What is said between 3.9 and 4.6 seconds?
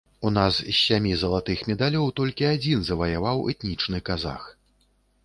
казах.